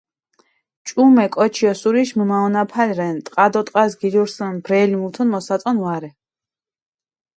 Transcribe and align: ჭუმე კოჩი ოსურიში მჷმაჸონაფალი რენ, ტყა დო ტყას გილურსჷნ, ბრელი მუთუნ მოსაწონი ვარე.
ჭუმე 0.85 1.25
კოჩი 1.33 1.63
ოსურიში 1.71 2.15
მჷმაჸონაფალი 2.17 2.93
რენ, 2.99 3.15
ტყა 3.25 3.45
დო 3.53 3.61
ტყას 3.67 3.91
გილურსჷნ, 3.99 4.55
ბრელი 4.65 4.97
მუთუნ 5.01 5.27
მოსაწონი 5.31 5.79
ვარე. 5.85 6.09